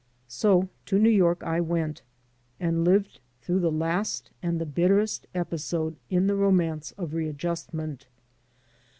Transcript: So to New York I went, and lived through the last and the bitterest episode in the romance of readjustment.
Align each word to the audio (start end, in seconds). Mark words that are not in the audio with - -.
So 0.27 0.67
to 0.87 0.97
New 0.97 1.11
York 1.11 1.43
I 1.43 1.61
went, 1.61 2.01
and 2.59 2.83
lived 2.83 3.19
through 3.43 3.59
the 3.59 3.69
last 3.71 4.31
and 4.41 4.59
the 4.59 4.65
bitterest 4.65 5.27
episode 5.35 5.95
in 6.09 6.25
the 6.25 6.33
romance 6.35 6.91
of 6.97 7.13
readjustment. 7.13 8.07